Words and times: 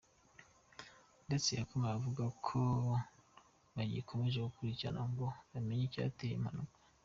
Ndetse 1.25 1.49
yakomeje 1.59 1.93
avuga 1.97 2.23
ko 2.47 2.59
bagikomeje 3.75 4.37
gukurikirana 4.39 5.01
ngo 5.11 5.25
bamenye 5.51 5.83
icyateye 5.85 6.31
iyo 6.35 6.39
mpanuka. 6.43 6.77